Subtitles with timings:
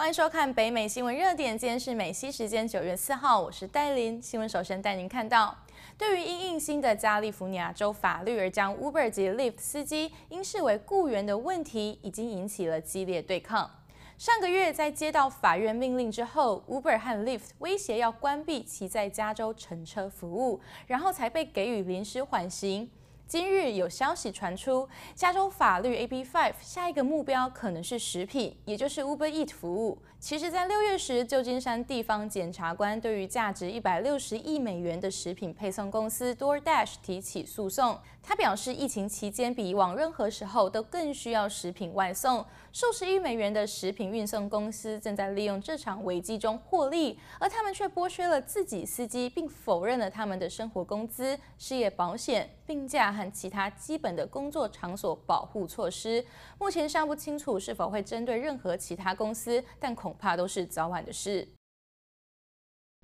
[0.00, 4.20] 欢迎收看北美新闻热点，今天是美西时间九月四号，我是戴琳。
[4.22, 5.54] 新闻首先带您看到，
[5.98, 13.70] 对于因应新的加利福尼亚州法律而将 Uber 及 Lyft 司机应视为雇员的问题，已经引起了激烈对抗。
[14.16, 22.90] 上个月在接到法院命令之后，Uber 和 Lyft 威胁要关闭其在加州乘车服务，然后才被给予临时缓刑。
[23.30, 30.02] 今日有消息传出，加州法律 AB5 下一个目标可能是食品，也就是 Uber Eat 服务。
[30.18, 37.96] 其实，在六月时，旧金山地方检察官对于价值一百六十亿美元的食品配送公司 DoorDash 提起诉讼。
[38.22, 56.24] 他表示，疫情期间比以往任何时候都更需要食品外送，数十亿美元的食品运送公司正在利用这场危机中获利，而他们却剥削了自己司机，并否认了他们的生活工资、失业保险、病假其他基本的工作场所保护措施。
[56.60, 61.48] 目前尚不清楚是否会针对任何其他公司，但恐怕都是早晚的事。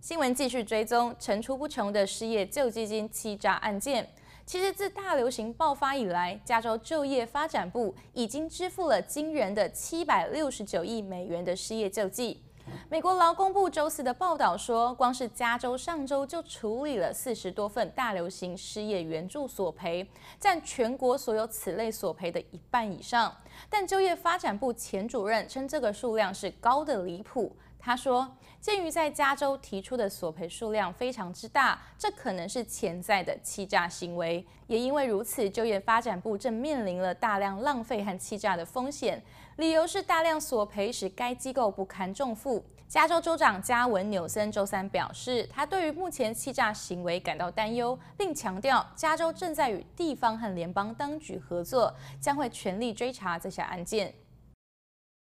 [0.00, 4.08] 新闻继续追踪层出不穷的失业救济金欺诈案件。
[4.44, 12.44] 其实自大流行爆发以来，加州就业发展部已经支付了惊人的七百六十九亿美元的失业救济。
[12.88, 23.34] 美国劳工部周四的报道说，光是加州上周就处理了四十多份大流行失业援助索赔，占全国所有此类索赔的一半以上。
[23.68, 27.56] 但就业发展部前主任称这个数量是高的离谱。
[27.78, 34.44] 他说，鉴于在加州提出的索赔数量非常之大，这可能是潜在的欺诈行为。
[34.66, 39.22] 也因为如此，就业发展部正面临了大量浪费和欺诈的风险。
[39.56, 42.64] 理由是大量索赔使该机构不堪重负。
[42.88, 54.12] 加州州长加文纽森周三表示，他对于目前欺诈行为感到担忧，并强调加州正在与地方和联邦当局合作，将会全力追查这些案件。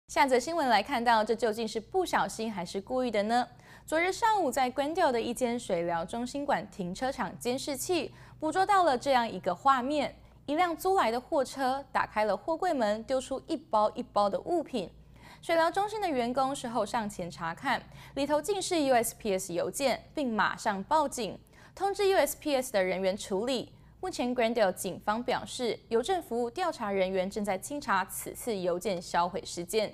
[0.10, 3.48] 下则新闻来看到，这究竟是不小心还是故意的呢？
[3.86, 10.16] 昨日上午，在关掉的一间水疗中心馆停车场监视器捕捉到了这样一个画面：
[10.48, 14.90] 一辆租来的货车打开了货柜门，丢出一包一包的物品。
[15.44, 17.80] 水疗中心的员工事后上前查看，
[18.16, 21.38] 里头竟是 USPS 邮件，并马上报警
[21.76, 23.72] 通知 USPS 的人员处理。
[24.02, 29.94] 目前 Grandel 警方表示，邮政服务调查人员正在清查此次邮件销毁事件。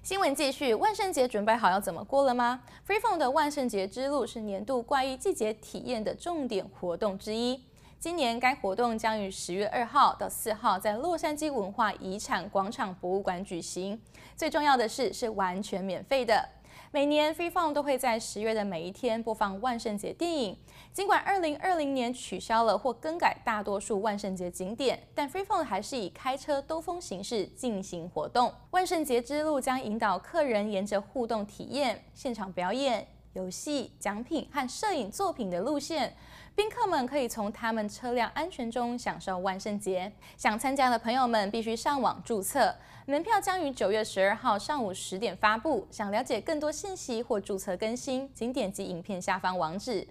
[0.00, 7.64] 新闻继续，万圣节准备好要怎么过了吗？Freeform 的万圣节之路是年度怪异季节体验的重点活动之一。
[7.98, 14.00] 今年该活动将于十月二号到四号在洛杉矶文化遗产广场博物馆举行。
[14.36, 16.48] 最重要的是，是完全免费的。
[16.92, 20.58] 每年 Freeform 都会在十月的每一天播放万圣节电影。
[20.92, 28.52] 尽管2020年取消了或更改大多数万圣节景点，但 Freeform 还是以开车兜风形式进行活动。
[28.72, 36.16] 万圣节之路将引导客人沿着互动体验、现场表演、游戏、奖品和摄影作品的路线。
[36.54, 40.12] 宾客们可以从他们车辆安全中享受万圣节。
[40.36, 42.74] 想参加的朋友们必须上网注册，
[43.06, 45.86] 门票将于九月十二号上午十点发布。
[45.90, 50.06] 想了解更多信息或注册更新，请点击影片下方网址。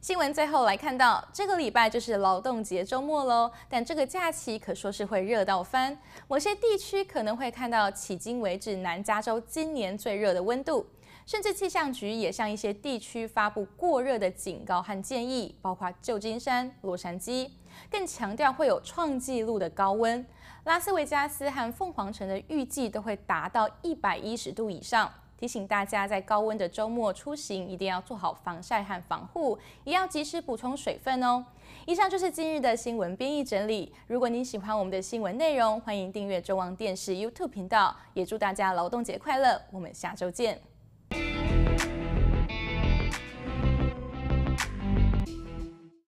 [0.00, 5.96] 新闻最后来看到，这个礼拜就是劳动节周末喽，但这个假期可说是会热到翻。
[6.26, 10.86] 某些地区可能会看到迄今为止南加州今年最热的温度。
[11.30, 17.48] 甚至气象局也向一些地区发布过热的警告和建议，包括旧金山、洛杉矶，
[17.88, 20.26] 更强调会有创纪录的高温。
[20.64, 25.08] 拉斯维加斯和凤凰城的预计都会达到一百一十度以上。
[25.38, 31.46] 提醒大家，在高温的周末出行一定要做好防晒和防护，也要及时补充水分哦。
[31.86, 33.94] 以上就是今日的新闻编译整理。
[34.08, 37.96] 如果您喜欢我们的新闻内容，欢迎订阅中望电视 YouTube 频道。
[38.14, 39.62] 也祝大家劳动节快乐！
[39.70, 40.69] 我们下周见。